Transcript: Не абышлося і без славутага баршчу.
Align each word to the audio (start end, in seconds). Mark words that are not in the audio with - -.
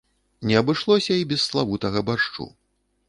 Не 0.47 0.55
абышлося 0.61 1.17
і 1.21 1.27
без 1.33 1.45
славутага 1.49 2.05
баршчу. 2.09 2.49